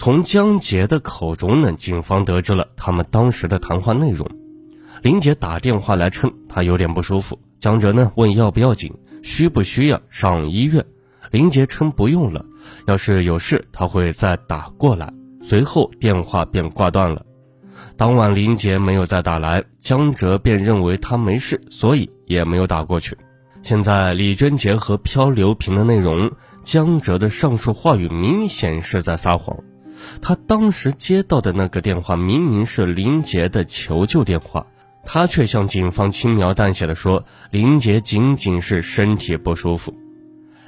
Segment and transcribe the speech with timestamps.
[0.00, 4.26] 从江杰的口中呢，警方得知了他们当时的谈话内容。
[5.02, 10.82] 林杰打电话来称他有点不舒服，江哲呢问要不要紧，需不需要上医院。
[11.30, 12.46] 林杰称不用了，
[12.86, 15.12] 要是有事他会再打过来。
[15.42, 17.26] 随后电话便挂断了。
[17.98, 23.18] 当晚林杰没有再打来，江哲便认为他没事，所以也没有打过去。
[23.60, 26.32] 现在李娟结合漂流瓶的内容，
[26.62, 29.54] 江哲的上述话语明显是在撒谎。
[30.20, 34.66] 他当时接到的那个电话明明是林杰的求救电话，
[35.04, 39.94] 他却向警方轻描淡写的说林杰仅仅是身体不舒服。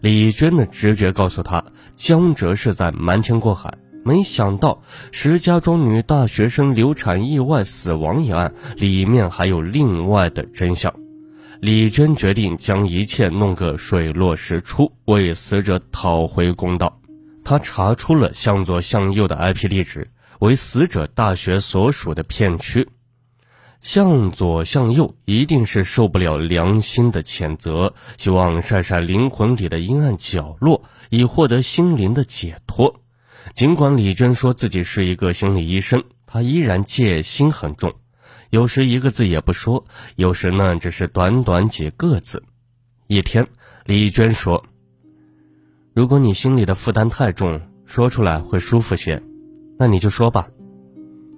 [0.00, 1.64] 李娟的直觉告诉她，
[1.94, 3.78] 江哲是在瞒天过海。
[4.04, 10.94] 没想到石家庄女大学生流产意外死亡一案里面还有另外的真相。
[11.60, 17.00] 李娟决定将一切弄个水落石出，为死者讨回公道。
[17.48, 20.10] 他查出了向左向右的 IP 地址
[20.40, 22.88] 为死者大学所属的片区。
[23.80, 33.00] 向左向右一定是受不了良心的谴责，希望晒晒灵魂里的阴暗角落，以获得心灵的解脱。
[33.54, 37.94] 尽管李娟说自己是一个心理医生，她依然戒心很重，
[38.50, 39.84] 有时一个字也不说，
[40.16, 42.42] 有时呢只是短短几个字。
[43.06, 43.46] 一天，
[43.84, 44.64] 李娟说
[45.96, 49.22] ：“如果你心里的负担太重，说出来会舒服些，
[49.78, 50.46] 那你就说吧。”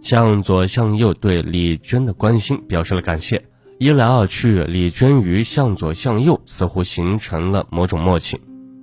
[0.03, 3.45] 向左向右对李娟的关心表示了感谢，
[3.79, 8.41] 一来二去，李娟与向左向右似乎形成了某种默契，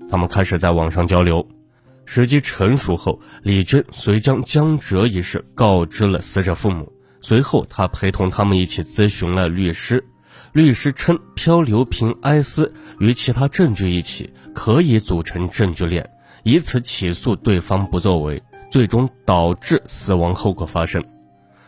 [0.09, 1.46] 他们开始在网上交流。
[2.06, 6.90] 时机成熟后，李娟遂将江哲一事告知了死者父母。
[7.20, 10.06] 随后，她陪同他们一起咨询了律师，
[10.56, 16.09] 律师称漂流瓶埃斯与其他证据一起可以组成证据链，
[16.44, 18.42] 以此起诉对方不作为。
[18.72, 21.03] 最终导致死亡后果发生。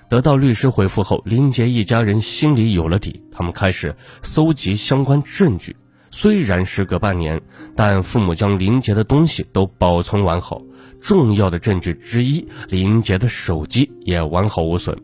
[0.10, 3.22] 得到律师回复后，林杰一家人心里有了底。
[3.30, 5.76] 他们开始搜集相关证据。
[6.10, 7.42] 虽然时隔半年，
[7.76, 10.62] 但父母将林杰的东西都保存完好。
[11.02, 14.98] 重要的证据之一，林杰的手机也完好无损。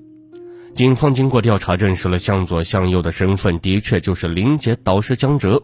[0.73, 5.61] 警方经过调查，证实了向左向右的身份的确就是林杰导师江哲。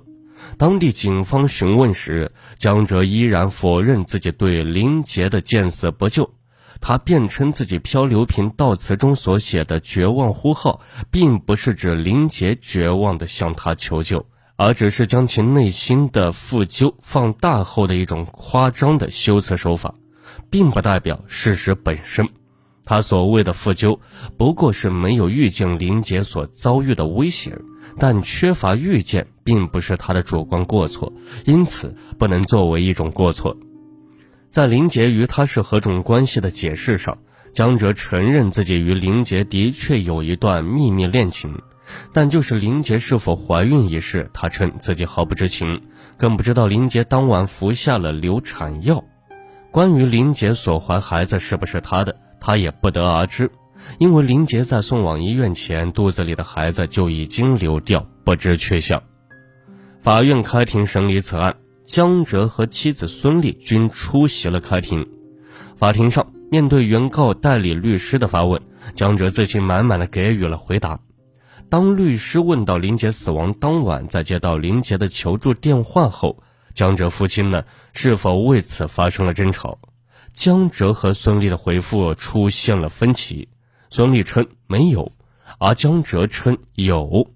[0.55, 6.31] 当地警方询问时，江哲依然否认自己对林杰的见死不救。
[6.79, 14.27] 他辩称自己漂流瓶悼词中所写的“绝望呼号”，并不是指林杰绝望地向他求救，
[14.57, 19.95] 而只是将其内心的负疚放大后的一种夸张的修辞手法，
[20.51, 22.29] 并不代表事实本身。
[22.89, 23.99] 他所谓的负疚，
[24.35, 27.61] 不过是没有遇见林杰所遭遇的危险。
[27.99, 31.13] 但缺乏预见并不是他的主观过错，
[31.45, 33.55] 因此不能作为一种过错。
[34.49, 37.19] 在林杰与他是何种关系的解释上，
[37.53, 41.61] 江哲承认自己与林杰的确有一段秘密恋情，
[42.11, 45.79] 但就是林杰是否怀孕一事，他称自己毫不知情，
[46.17, 49.03] 更不知道林杰当晚服下了流产药。
[49.69, 53.51] 关于林杰所怀孩子是不是他的，他也不得而知。
[53.97, 59.01] 因为林杰在送往医院前，肚子里的孩子就已经流掉，不知去向。
[60.01, 61.55] 法院开庭审理此案，
[61.85, 65.07] 江哲和妻子孙丽均出席了开庭。
[65.77, 68.61] 法庭上，面对原告代理律师的发问，
[68.93, 70.99] 江哲自信满满的给予了回答。
[71.69, 77.63] 当律师问到林杰死亡当晚在接到林杰的求助电话后，江哲夫妻呢
[77.93, 79.77] 是否为此发生了争吵？
[80.33, 83.49] 江哲和孙俪的回复出现了分歧。
[83.89, 85.11] 孙俪称没有，
[85.57, 87.29] 而江哲称有。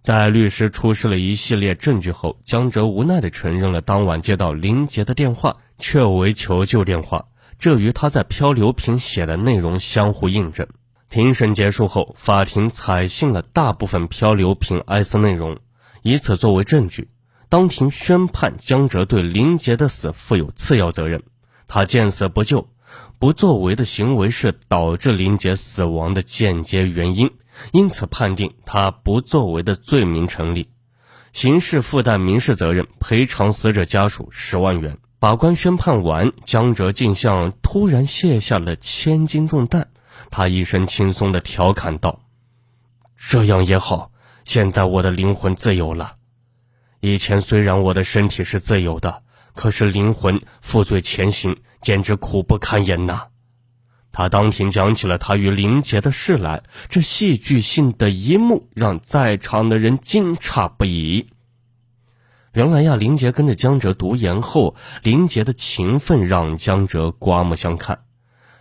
[0.00, 7.26] 在律师出示了一系列证据后，江哲无奈地承认了当晚接到林杰的电话确为求救电话，
[7.58, 10.66] 这与他在漂流瓶写的内容相互印证。
[11.10, 15.58] 庭审结束后，法庭采信了大部分漂流瓶埃丝内容，
[16.02, 17.08] 以此作为证据。
[17.48, 21.22] 当庭宣判江哲对林杰的死负有次要责任，
[21.68, 22.68] 他见死不救。
[23.20, 27.30] 不作为的行为是导致林杰死亡的间接原因，
[27.72, 30.68] 因此判定他不作为的罪名成立，
[31.32, 34.98] 刑事负担民事责任，赔偿死者家属十万元。
[35.18, 39.88] 法官宣判完，江哲竟像突然卸下了千斤重担，
[40.30, 42.20] 他一声轻松地调侃道
[43.18, 44.12] ：“这样也好，
[44.44, 46.14] 现在我的灵魂自由了。
[47.00, 49.24] 以前虽然我的身体是自由的，
[49.58, 53.28] 可是灵魂负罪前行。”简直苦不堪言呐！
[54.10, 61.28] 他当庭讲起了他与林杰的事来，这戏剧性的一幕让在场的人惊诧不已。
[62.52, 64.74] 原来呀，林杰跟着江哲读研后，
[65.04, 68.00] 林杰的勤奋让江哲刮目相看。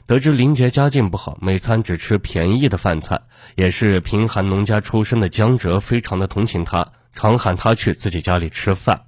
[0.06, 3.24] 得知林杰家境不好，每餐只吃便宜的饭菜，
[3.56, 9.07] 也是贫寒农家出身的江哲非常的同情他，常喊他去自己家里吃饭。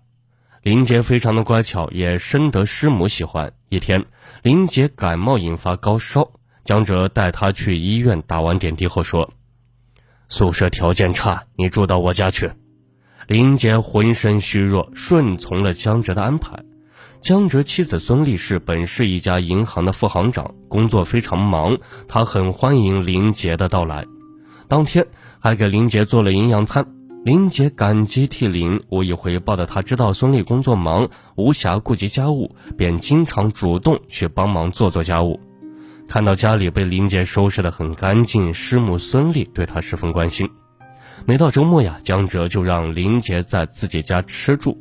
[0.62, 3.54] 林杰非常的乖巧，也深得师母喜欢。
[3.70, 4.06] 一天，
[4.44, 6.32] 林杰感冒引发高烧，
[6.66, 9.32] 江哲带他去医院打完点滴后说
[10.28, 12.52] ：“宿舍条件差，你住到我家去。”
[13.28, 16.60] 林杰浑身虚弱，顺从了江哲的安排。
[17.22, 21.78] 江哲妻子孙俪是本市一家银行的副行长，工作非常忙，
[22.08, 24.06] 她很欢迎林杰的到来。
[24.68, 25.08] 当天
[25.40, 26.99] 还给林杰做了营养餐。
[27.26, 35.38] 林杰感激涕零，无以回报的他知道孙俪工作忙，无暇顾及家务，便经常主动去帮忙做做家务。
[36.08, 40.50] 看到家里被林杰收拾得很干净，师母孙俪对他十分关心。
[41.26, 44.78] 每到周末呀，江哲就让林杰在自己家吃住。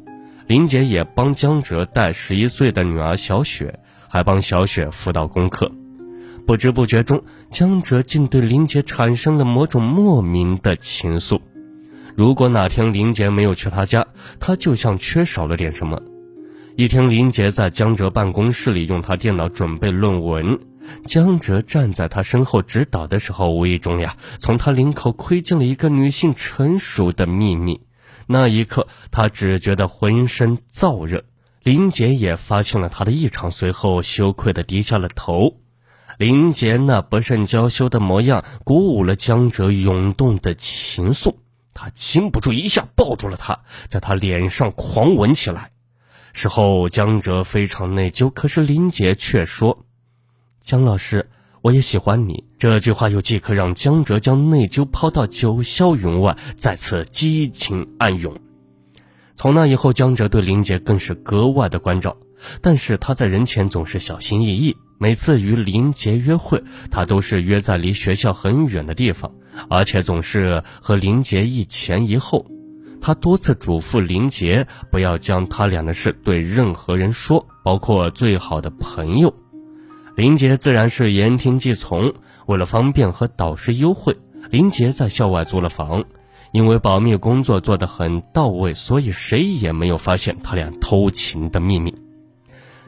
[0.46, 5.73] 林杰也帮江哲带十一岁的女儿小雪，还帮小雪辅导功课。
[6.46, 7.20] 不知不觉中，
[7.50, 11.40] 江哲竟对林杰产生了某种莫名的情愫。
[12.19, 14.05] 如果哪天林杰没有去他家，
[14.41, 16.03] 他就像缺少了点什么。
[16.75, 20.59] 一天，林杰在江哲办公室里用他电脑准备论文，
[21.05, 27.82] 江哲站在他身后指导的时候，无意中呀，从他领口窥见了一个女性成熟的秘密。
[28.26, 31.23] 那一刻，他只觉得浑身燥热。
[31.62, 35.55] 林杰也发现了他的异常，随后羞愧地低下了头。
[36.19, 41.37] 林杰那不甚娇羞的模样，鼓舞了江哲涌动的情愫。
[41.80, 45.70] 他禁不住一下抱住了他，在他脸上狂吻起来。
[46.32, 49.86] 事后，江哲非常内疚，可是林杰却说
[50.60, 51.30] ：“江老师。”
[51.60, 58.38] 我也喜欢你这句话，又即刻让江哲将内疚抛到九霄云外，再次激情暗涌。
[59.34, 62.16] 从那以后，江哲对林杰更是格外的关照，
[62.62, 64.76] 但是他在人前总是小心翼翼。
[64.98, 69.32] 每次与林杰约会，他都是约在离学校很远的地方，
[69.69, 72.46] 而且总是和林杰一前一后。
[73.00, 79.32] 他多次嘱咐林杰不要将他俩的事对任何人说，包括最好的朋友。
[80.16, 82.12] 林杰自然是言听计从。
[82.46, 84.16] 为了方便和导师幽会，
[84.50, 86.04] 林杰在校外租了房。
[86.50, 91.94] 因为保密工作做得很到位，所以谁也没有发现他俩偷情的秘密。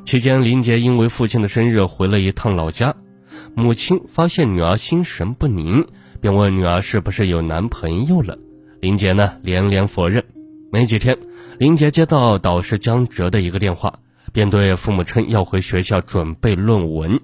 [0.03, 2.97] 期间，林杰因为父亲的生日回了一趟老家。
[3.55, 5.87] 母亲发现女儿心神不宁，
[6.21, 8.39] 便问女儿是不是有男朋友了。
[8.81, 10.25] 林杰呢连连否认。
[10.73, 11.19] 没几天，
[11.59, 13.99] 林杰接到导师江哲的一个电话。
[14.33, 17.19] 便对父母称要回学校准备论文，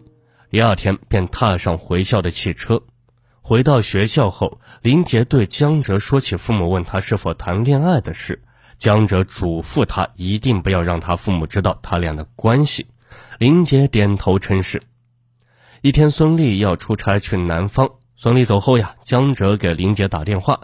[0.51, 2.83] 第二天便踏上回校的汽车。
[3.43, 8.43] 回到学校后，林杰对江哲说起父母问他是否谈恋爱的事，
[8.77, 12.87] 江哲嘱咐他一定不要让他父母知道他俩的关系。
[13.39, 14.83] 林杰点头称是。
[15.83, 20.59] 一天，孙俪要出差去南方，孙俪走后呀，江哲给林杰打电话，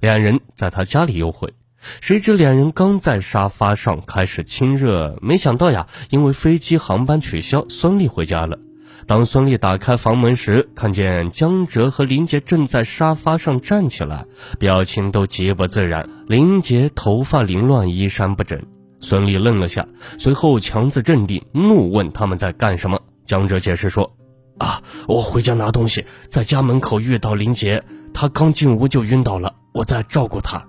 [0.00, 1.52] 两人在他家里幽会。
[2.00, 8.58] 谁知两人刚在沙发上开始亲热，没想到呀，因为飞机航班取消，孙俪回家了。
[9.06, 14.24] 当孙俪打开房门时，看见江哲和林杰正在沙发上站起来，
[14.58, 16.08] 表情都极不自然。
[16.26, 18.62] 林杰头发凌乱，衣衫不整。
[19.00, 19.86] 孙俪愣了下，
[20.18, 22.98] 随后强自镇定，怒问他们在干什么。
[23.24, 24.16] 江哲解释说
[24.58, 27.82] ：“啊，我回家拿东西，在家门口遇到林杰，
[28.12, 30.64] 他刚进屋就晕倒了，我在照顾他。”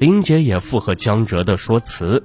[0.00, 2.24] 林杰也附和江哲的说辞，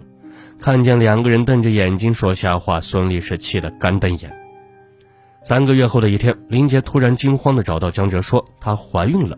[0.58, 4.34] 看见两个人瞪着眼睛说瞎话，孙俪是气得干瞪眼。
[5.44, 9.38] 三个月后的一天，林杰突然惊慌地找到江哲说她怀孕了，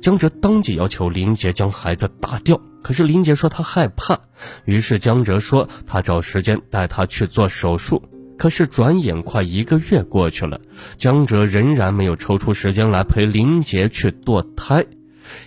[0.00, 4.18] 江哲当即要求林杰将孩子打掉，可是林杰说他害怕，
[4.64, 8.02] 于是江哲说他找时间带她去做手术，
[8.38, 10.60] 可是转眼快一个月过去了，
[10.96, 14.86] 江哲仍然没有抽出时间来陪林杰去堕胎。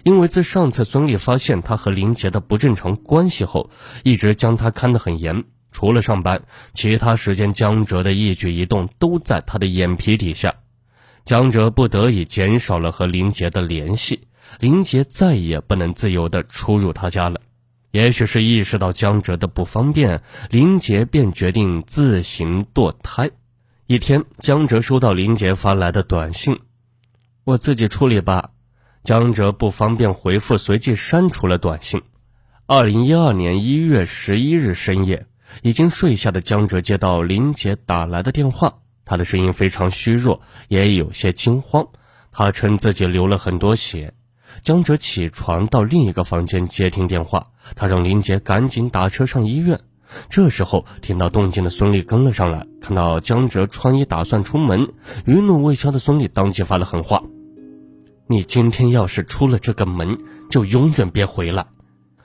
[0.04, 3.70] 因为自上次孙俪发现他和林杰的不正常关系后，
[4.04, 5.44] 一直将他看得很严。
[5.72, 6.42] 除了上班，
[6.74, 10.54] 其他时间江哲的一举一动都在他的眼皮底下。
[11.24, 14.28] 江哲不得已减少了和林杰的联系，
[14.60, 17.40] 林杰再也不能自由地出入他家了。
[17.92, 23.32] 也许是意识到江哲的不方便，林杰便决定自行堕胎。
[23.88, 26.60] 一天，江哲收到林杰发来的短信
[27.44, 28.52] ：“我自己处理吧。”
[29.02, 32.04] 江哲不方便回复，随即删除了短信。
[32.68, 35.26] 二零一二年一月十一日深夜，
[35.64, 41.88] 已经睡下的江哲接到林杰打来的电话，他的声音非常虚弱，也有些惊慌。
[42.32, 44.14] 他称自己流了很多血。
[44.62, 49.80] 江哲起床到另一个房间接听电话，他让林杰赶紧打车上医院。
[50.28, 54.92] 这时候听到动静的孙俪跟了上来，看到江哲穿衣打算出门，
[55.26, 57.22] 余怒未消的孙俪当即发了狠话
[58.28, 60.18] ：“你今天要是出了这个门，
[60.50, 61.66] 就永远别回来。”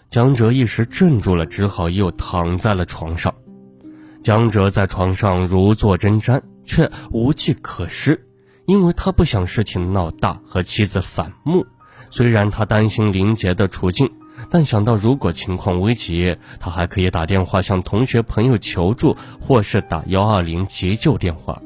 [0.08, 3.34] 江哲一时镇住了，只好又躺在了床上。
[4.22, 8.26] 江哲在床上如坐针毡，却无计可施，
[8.64, 11.66] 因为他不想事情闹大和妻子反目。
[12.14, 14.08] 虽然他担心林杰的处境。
[14.48, 21.60] 但想到如果情况危急，他还可以打电话向同学朋友求助，或是打幺二零急救电话，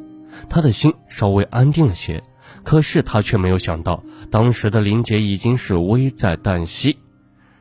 [0.48, 2.22] 他的心稍微安定了些。
[2.64, 6.96] 可是他却没有想到，当时的林杰已经是危在旦夕，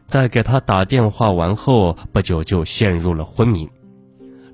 [0.05, 3.67] 在给他打电话完后不久就陷入了昏迷。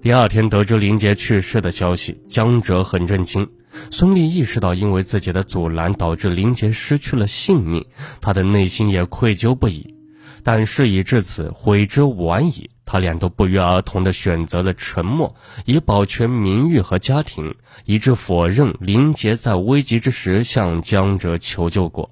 [0.02, 3.48] 第二天得知林杰去世的消息，江哲很震惊。
[3.92, 7.86] 孙俪意识到因为自己的阻拦导致林杰失去了性命，
[8.22, 9.96] 他的内心也愧疚不已。
[10.44, 12.70] 但事已至此，悔之晚矣。
[12.86, 22.12] 他俩都不约而同地选择了沉默，以保全名誉和家庭，一致否认林杰在危急之时向江哲求救过。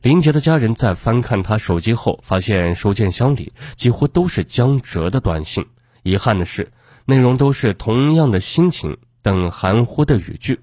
[0.00, 5.66] 林杰的家人在翻看他手机后，发现收件箱里几乎都是江哲的短信。
[6.02, 6.72] 遗憾的是，
[7.04, 10.60] 内容都是同样的心情等含糊的语句。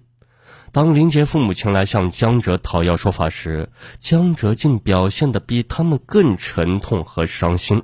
[0.71, 3.69] 当林杰父母前来向江哲讨要说法时，
[3.99, 7.83] 江哲竟表现得比他们更沉痛和伤心。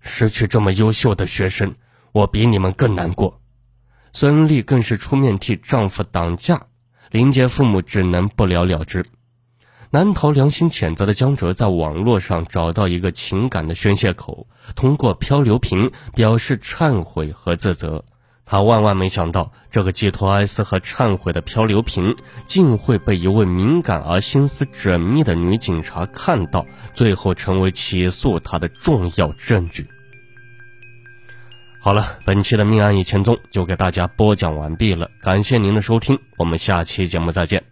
[0.00, 1.74] 失去这么优秀的学生，
[2.12, 3.40] 我比你们更难过。
[4.12, 6.66] 孙俪更是出面替丈夫挡驾，
[7.10, 9.04] 林杰父母只能不了了之。
[9.90, 18.04] 难逃良心谴责的江哲，在网络上找到一个情感的宣泄口，通过漂流瓶表示忏悔和自责。
[18.50, 22.16] 他万万没想到，这个寄托哀思和忏悔的漂流瓶，
[22.46, 29.86] 竟会被一位敏感而心思缜密的女警察看到，最后成为起诉他的重要证据。
[31.80, 37.69] 好了，本期的命案一千宗就给大家播讲完毕了，感谢您的收听，我们下期节目再见。